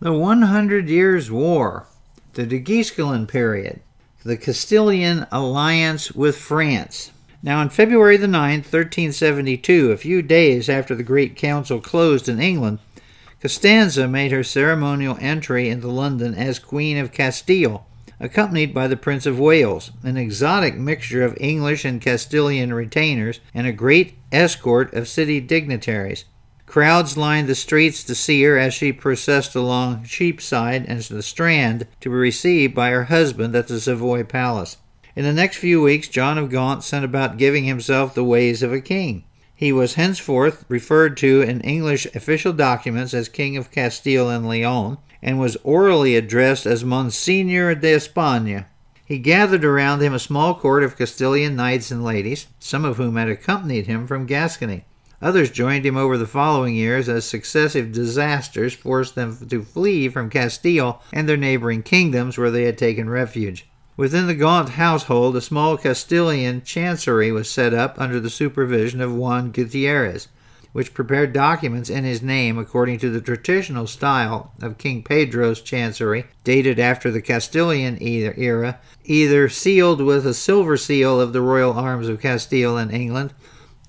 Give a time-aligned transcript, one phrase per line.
[0.00, 1.88] The 100 Years' War,
[2.34, 3.80] the de Guesclin period,
[4.24, 7.10] the Castilian alliance with France.
[7.42, 12.38] Now, on February the 9th, 1372, a few days after the Great Council closed in
[12.38, 12.78] England,
[13.40, 17.84] Costanza made her ceremonial entry into London as Queen of Castile,
[18.20, 23.66] accompanied by the Prince of Wales, an exotic mixture of English and Castilian retainers, and
[23.66, 26.24] a great escort of city dignitaries.
[26.68, 31.86] Crowds lined the streets to see her as she processed along Cheapside and the Strand
[32.02, 34.76] to be received by her husband at the Savoy Palace.
[35.16, 38.70] In the next few weeks, John of Gaunt set about giving himself the ways of
[38.70, 39.24] a king.
[39.56, 44.98] He was henceforth referred to in English official documents as King of Castile and Leon,
[45.22, 48.66] and was orally addressed as Monsignor de España.
[49.06, 53.16] He gathered around him a small court of Castilian knights and ladies, some of whom
[53.16, 54.84] had accompanied him from Gascony.
[55.20, 60.30] Others joined him over the following years as successive disasters forced them to flee from
[60.30, 63.66] Castile and their neighboring kingdoms where they had taken refuge.
[63.96, 69.12] Within the Gaunt household, a small Castilian chancery was set up under the supervision of
[69.12, 70.28] Juan Gutierrez,
[70.72, 76.26] which prepared documents in his name according to the traditional style of King Pedro's chancery,
[76.44, 82.08] dated after the Castilian era, either sealed with a silver seal of the royal arms
[82.08, 83.34] of Castile and England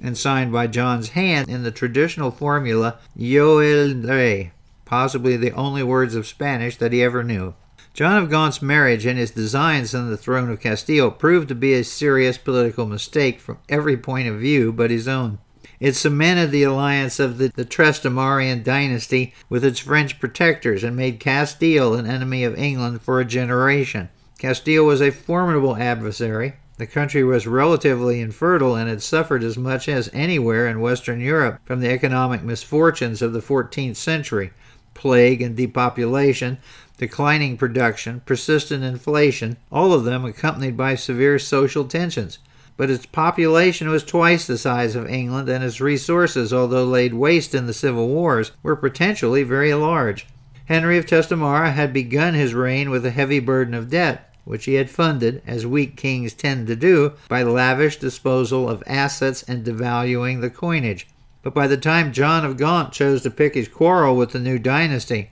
[0.01, 4.51] and signed by John's hand in the traditional formula Yo el Rey,
[4.85, 7.53] possibly the only words of Spanish that he ever knew.
[7.93, 11.73] John of Gaunt's marriage and his designs on the throne of Castile proved to be
[11.73, 15.39] a serious political mistake from every point of view but his own.
[15.79, 21.19] It cemented the alliance of the, the Trastamarian dynasty with its French protectors and made
[21.19, 24.09] Castile an enemy of England for a generation.
[24.37, 29.89] Castile was a formidable adversary, the country was relatively infertile and had suffered as much
[29.89, 34.51] as anywhere in Western Europe from the economic misfortunes of the 14th century
[34.93, 36.57] plague and depopulation,
[36.97, 42.39] declining production, persistent inflation, all of them accompanied by severe social tensions.
[42.77, 47.53] But its population was twice the size of England, and its resources, although laid waste
[47.53, 50.27] in the civil wars, were potentially very large.
[50.65, 54.73] Henry of Trastamara had begun his reign with a heavy burden of debt which he
[54.73, 60.41] had funded, as weak kings tend to do, by lavish disposal of assets and devaluing
[60.41, 61.05] the coinage.
[61.43, 64.57] But by the time John of Gaunt chose to pick his quarrel with the new
[64.57, 65.29] dynasty,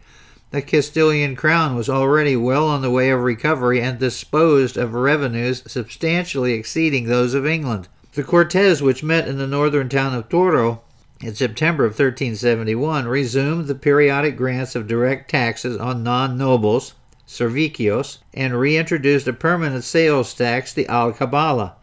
[0.51, 5.63] the Castilian crown was already well on the way of recovery and disposed of revenues
[5.66, 7.88] substantially exceeding those of England.
[8.13, 10.83] The Cortes, which met in the northern town of Toro
[11.22, 16.94] in September of 1371, resumed the periodic grants of direct taxes on non nobles,
[17.27, 21.75] servicios, and reintroduced a permanent sales tax, the alcabala,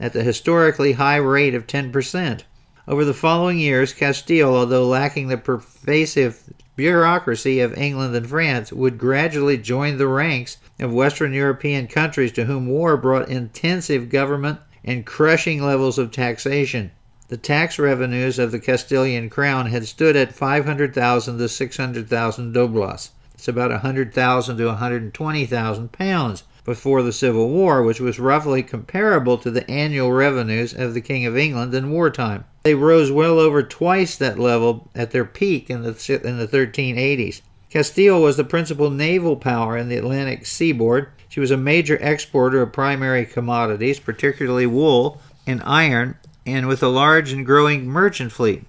[0.00, 2.42] at the historically high rate of 10%.
[2.88, 8.98] Over the following years, Castile, although lacking the pervasive bureaucracy of England and France, would
[8.98, 15.06] gradually join the ranks of Western European countries to whom war brought intensive government and
[15.06, 16.90] crushing levels of taxation.
[17.28, 23.10] The tax revenues of the Castilian crown had stood at 500,000 to 600,000 doblas.
[23.40, 29.50] It's about 100,000 to 120,000 pounds before the Civil War, which was roughly comparable to
[29.50, 32.44] the annual revenues of the King of England in wartime.
[32.64, 37.40] They rose well over twice that level at their peak in the, in the 1380s.
[37.70, 41.08] Castile was the principal naval power in the Atlantic seaboard.
[41.30, 46.88] She was a major exporter of primary commodities, particularly wool and iron, and with a
[46.88, 48.66] large and growing merchant fleet.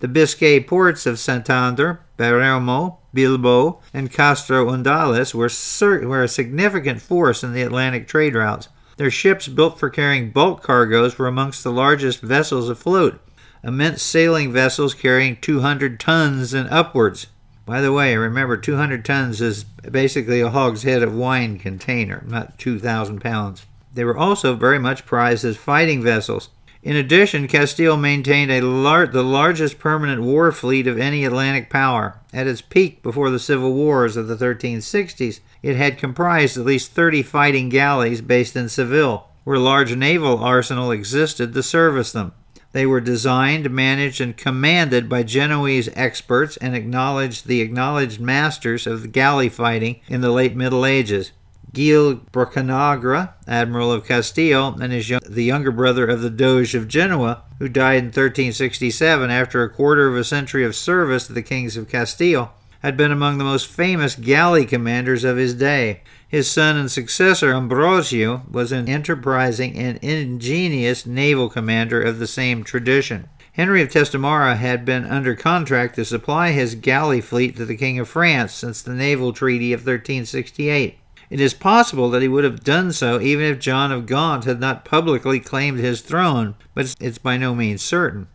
[0.00, 7.42] The Biscay ports of Santander, Palermo, Bilbao, and Castro Urdiales were, were a significant force
[7.42, 8.68] in the Atlantic trade routes.
[8.96, 13.20] Their ships, built for carrying bulk cargoes, were amongst the largest vessels afloat,
[13.64, 17.26] immense sailing vessels carrying 200 tons and upwards.
[17.66, 23.20] By the way, remember 200 tons is basically a hogshead of wine container, not 2,000
[23.20, 23.66] pounds.
[23.92, 26.50] They were also very much prized as fighting vessels.
[26.88, 28.50] In addition, Castile maintained
[28.82, 32.18] lar- the largest permanent war fleet of any Atlantic power.
[32.32, 36.92] At its peak before the civil wars of the 1360s, it had comprised at least
[36.92, 42.32] 30 fighting galleys based in Seville, where a large naval arsenal existed to service them.
[42.72, 49.12] They were designed, managed, and commanded by Genoese experts and acknowledged the acknowledged masters of
[49.12, 51.32] galley fighting in the late Middle Ages.
[51.72, 56.88] Gil Boccanegra, Admiral of Castile, and his young, the younger brother of the Doge of
[56.88, 61.42] Genoa, who died in 1367 after a quarter of a century of service to the
[61.42, 66.02] kings of Castile, had been among the most famous galley commanders of his day.
[66.28, 72.64] His son and successor, Ambrosio, was an enterprising and ingenious naval commander of the same
[72.64, 73.28] tradition.
[73.52, 77.98] Henry of Trastamara had been under contract to supply his galley fleet to the King
[77.98, 80.98] of France since the naval treaty of 1368.
[81.30, 84.60] It is possible that he would have done so even if John of Gaunt had
[84.60, 88.28] not publicly claimed his throne, but it's by no means certain.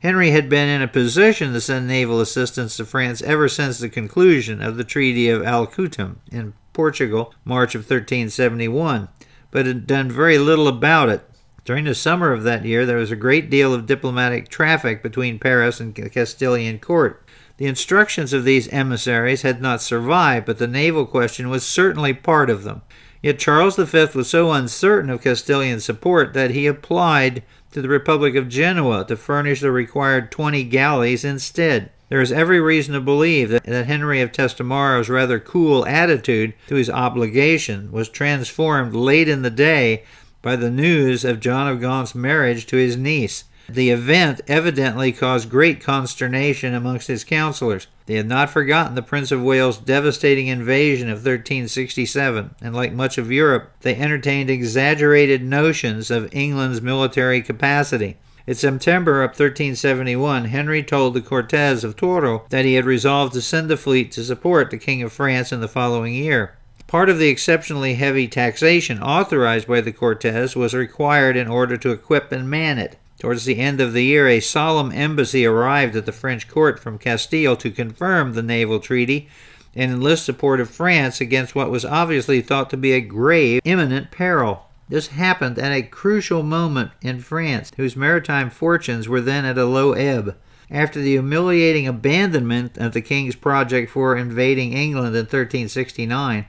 [0.00, 3.88] Henry had been in a position to send naval assistance to France ever since the
[3.88, 9.08] conclusion of the Treaty of Alcoutim in Portugal, March of 1371,
[9.50, 11.28] but had done very little about it.
[11.64, 15.40] During the summer of that year, there was a great deal of diplomatic traffic between
[15.40, 17.25] Paris and the Castilian court.
[17.58, 22.50] The instructions of these emissaries had not survived, but the naval question was certainly part
[22.50, 22.82] of them.
[23.22, 27.42] Yet Charles V was so uncertain of Castilian support that he applied
[27.72, 31.90] to the Republic of Genoa to furnish the required 20 galleys instead.
[32.08, 36.76] There is every reason to believe that, that Henry of Trastamara's rather cool attitude to
[36.76, 40.04] his obligation was transformed late in the day
[40.40, 43.44] by the news of John of Gaunt's marriage to his niece.
[43.68, 47.88] The event evidently caused great consternation amongst his counselors.
[48.06, 53.18] They had not forgotten the Prince of Wales' devastating invasion of 1367, and like much
[53.18, 58.16] of Europe, they entertained exaggerated notions of England's military capacity.
[58.46, 63.42] In September of 1371, Henry told the Cortes of Toro that he had resolved to
[63.42, 66.54] send a fleet to support the King of France in the following year.
[66.86, 71.90] Part of the exceptionally heavy taxation authorized by the Cortes was required in order to
[71.90, 72.96] equip and man it.
[73.18, 76.98] Towards the end of the year, a solemn embassy arrived at the French court from
[76.98, 79.28] Castile to confirm the naval treaty
[79.74, 84.10] and enlist support of France against what was obviously thought to be a grave, imminent
[84.10, 84.66] peril.
[84.88, 89.64] This happened at a crucial moment in France, whose maritime fortunes were then at a
[89.64, 90.36] low ebb.
[90.70, 96.46] After the humiliating abandonment of the king's project for invading England in 1369,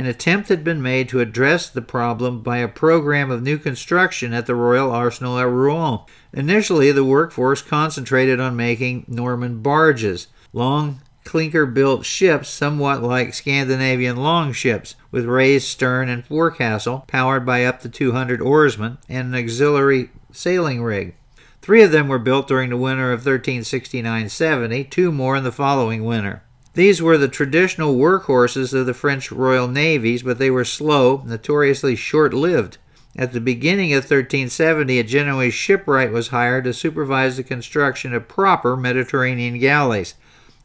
[0.00, 4.32] an attempt had been made to address the problem by a program of new construction
[4.32, 5.98] at the Royal Arsenal at Rouen.
[6.32, 14.16] Initially, the workforce concentrated on making Norman barges, long clinker built ships somewhat like Scandinavian
[14.16, 20.08] longships, with raised stern and forecastle, powered by up to 200 oarsmen, and an auxiliary
[20.32, 21.14] sailing rig.
[21.60, 25.52] Three of them were built during the winter of 1369 70, two more in the
[25.52, 26.42] following winter.
[26.74, 31.96] These were the traditional workhorses of the French Royal Navies, but they were slow, notoriously
[31.96, 32.78] short lived.
[33.16, 38.28] At the beginning of 1370, a Genoese shipwright was hired to supervise the construction of
[38.28, 40.14] proper Mediterranean galleys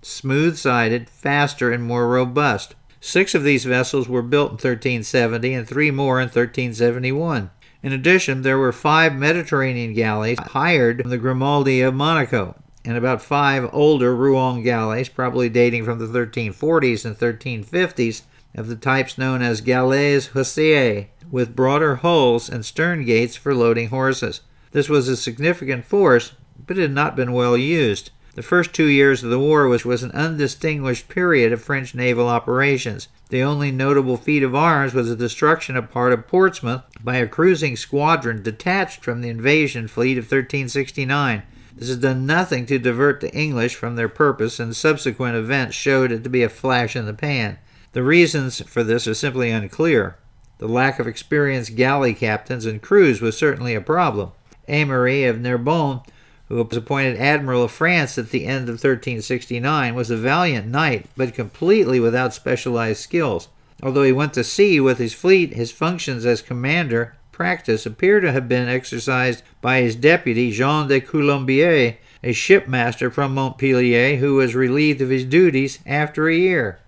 [0.06, 2.76] smooth sided, faster, and more robust.
[3.00, 7.50] Six of these vessels were built in 1370 and three more in 1371.
[7.82, 13.22] In addition, there were five Mediterranean galleys hired from the Grimaldi of Monaco, and about
[13.22, 18.22] five older Rouen galleys, probably dating from the 1340s and 1350s,
[18.54, 23.90] of the types known as galets huissiers, with broader hulls and stern gates for loading
[23.90, 24.42] horses.
[24.72, 26.34] This was a significant force,
[26.66, 28.12] but it had not been well used.
[28.36, 32.28] The first two years of the war was, was an undistinguished period of French naval
[32.28, 33.08] operations.
[33.30, 37.28] The only notable feat of arms was the destruction of part of Portsmouth by a
[37.28, 41.44] cruising squadron detached from the invasion fleet of 1369.
[41.76, 46.12] This has done nothing to divert the English from their purpose, and subsequent events showed
[46.12, 47.58] it to be a flash in the pan.
[47.92, 50.16] The reasons for this are simply unclear.
[50.58, 54.32] The lack of experienced galley captains and crews was certainly a problem.
[54.68, 56.02] Aymery of Narbonne
[56.48, 61.08] who was appointed Admiral of France at the end of 1369, was a valiant knight,
[61.18, 63.48] but completely without specialized skills.
[63.82, 68.32] Although he went to sea with his fleet, his functions as commander practice appear to
[68.32, 74.56] have been exercised by his deputy Jean de Colombier, a shipmaster from Montpellier who was
[74.56, 76.80] relieved of his duties after a year.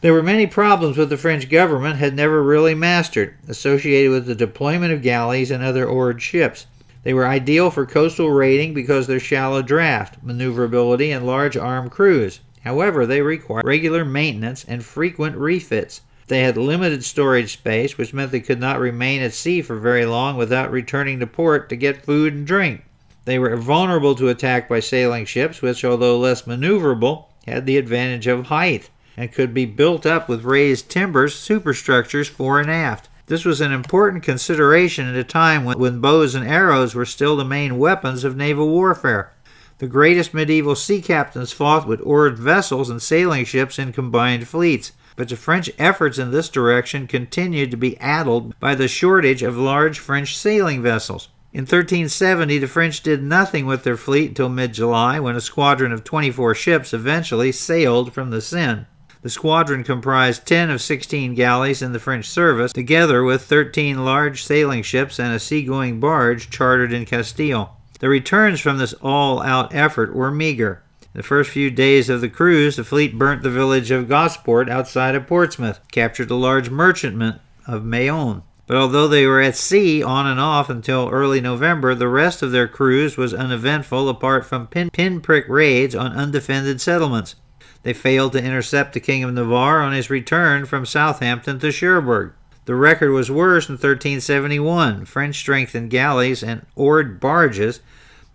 [0.00, 4.36] There were many problems which the French government had never really mastered, associated with the
[4.36, 6.66] deployment of galleys and other oared ships.
[7.02, 12.38] They were ideal for coastal raiding because their shallow draft, maneuverability, and large armed crews.
[12.62, 16.02] However, they required regular maintenance and frequent refits.
[16.28, 20.06] They had limited storage space, which meant they could not remain at sea for very
[20.06, 22.84] long without returning to port to get food and drink.
[23.24, 28.26] They were vulnerable to attack by sailing ships, which, although less maneuverable, had the advantage
[28.26, 33.08] of height and could be built up with raised timbers superstructures fore and aft.
[33.26, 37.36] This was an important consideration at a time when, when bows and arrows were still
[37.36, 39.32] the main weapons of naval warfare.
[39.78, 44.92] The greatest medieval sea captains fought with oared vessels and sailing ships in combined fleets,
[45.16, 49.56] but the French efforts in this direction continued to be addled by the shortage of
[49.56, 51.28] large French sailing vessels.
[51.52, 55.92] In 1370, the French did nothing with their fleet until mid July, when a squadron
[55.92, 58.86] of 24 ships eventually sailed from the Seine.
[59.20, 64.42] The squadron comprised 10 of 16 galleys in the French service, together with 13 large
[64.42, 67.76] sailing ships and a seagoing barge chartered in Castile.
[68.00, 70.82] The returns from this all out effort were meager.
[71.14, 75.14] The first few days of the cruise, the fleet burnt the village of Gosport outside
[75.14, 78.42] of Portsmouth, captured a large merchantman of Bayonne.
[78.66, 82.52] But although they were at sea on and off until early November, the rest of
[82.52, 87.34] their cruise was uneventful apart from pin- pinprick raids on undefended settlements.
[87.82, 92.32] They failed to intercept the King of Navarre on his return from Southampton to Cherbourg.
[92.64, 95.04] The record was worse in 1371.
[95.04, 97.80] French strengthened galleys and oared barges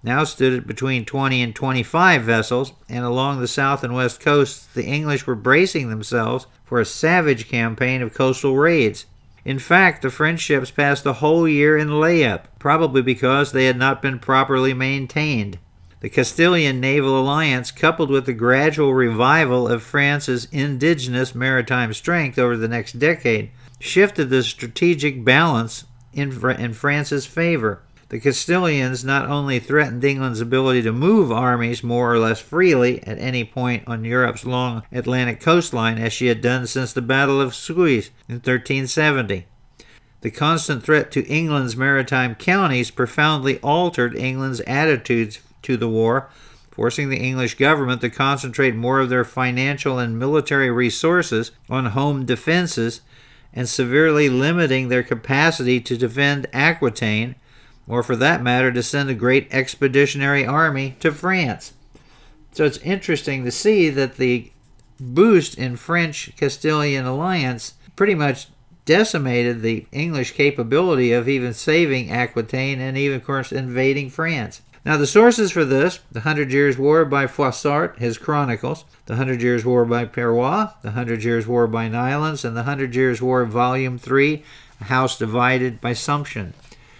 [0.08, 4.66] now stood at between 20 and 25 vessels, and along the south and west coasts,
[4.68, 9.06] the English were bracing themselves for a savage campaign of coastal raids.
[9.46, 13.78] In fact, the French ships passed the whole year in layup, probably because they had
[13.78, 15.60] not been properly maintained.
[16.00, 22.56] The Castilian naval alliance, coupled with the gradual revival of France's indigenous maritime strength over
[22.56, 27.82] the next decade, shifted the strategic balance in, in France's favor.
[28.10, 33.20] The Castilians not only threatened England's ability to move armies more or less freely at
[33.20, 37.54] any point on Europe's long Atlantic coastline as she had done since the Battle of
[37.54, 39.46] Sluys in 1370.
[40.22, 46.30] The constant threat to England's maritime counties profoundly altered England's attitudes to the war,
[46.72, 52.26] forcing the English government to concentrate more of their financial and military resources on home
[52.26, 53.02] defenses
[53.54, 57.36] and severely limiting their capacity to defend Aquitaine,
[57.88, 61.74] or for that matter, to send a great expeditionary army to France.
[62.52, 64.52] So it's interesting to see that the
[65.00, 68.48] boost in French Castilian alliance pretty much
[68.86, 74.62] decimated the English capability of even saving Aquitaine and even, of course, invading France.
[74.86, 79.42] Now, the sources for this The Hundred Years' War by Froissart, his Chronicles, The Hundred
[79.42, 83.44] Years' War by Perroy, The Hundred Years' War by Neillands, and The Hundred Years' War,
[83.44, 84.44] Volume 3,
[84.80, 86.54] A House Divided by Sumption.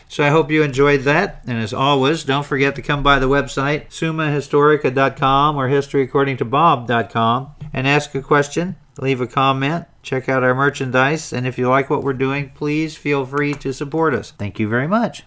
[0.08, 1.44] So I hope you enjoyed that.
[1.46, 8.16] And as always, don't forget to come by the website, summahistorica.com or historyaccordingtobob.com, and ask
[8.16, 12.14] a question, leave a comment, check out our merchandise, and if you like what we're
[12.14, 14.32] doing, please feel free to support us.
[14.32, 15.26] Thank you very much.